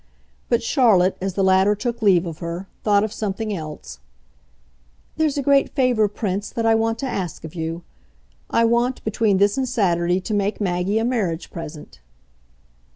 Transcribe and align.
But 0.49 0.63
Charlotte, 0.63 1.15
as 1.21 1.35
the 1.35 1.43
latter 1.43 1.75
took 1.75 2.01
leave 2.01 2.25
of 2.25 2.39
her, 2.39 2.65
thought 2.83 3.03
of 3.03 3.13
something 3.13 3.55
else. 3.55 3.99
"There's 5.17 5.37
a 5.37 5.43
great 5.43 5.69
favour, 5.75 6.07
Prince, 6.07 6.49
that 6.49 6.65
I 6.65 6.73
want 6.73 6.97
to 7.01 7.05
ask 7.05 7.43
of 7.43 7.53
you. 7.53 7.83
I 8.49 8.65
want, 8.65 9.03
between 9.03 9.37
this 9.37 9.59
and 9.59 9.69
Saturday, 9.69 10.19
to 10.19 10.33
make 10.33 10.59
Maggie 10.59 10.97
a 10.97 11.05
marriage 11.05 11.51
present." 11.51 11.99